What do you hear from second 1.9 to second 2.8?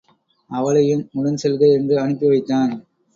அனுப்பி வைத்தான்.